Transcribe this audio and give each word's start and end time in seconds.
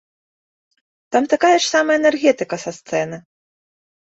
Там 1.11 1.23
такая 1.33 1.57
ж 1.59 1.61
самая 1.73 1.97
энергетыка 2.01 2.55
са 2.65 2.71
сцэны. 2.81 3.17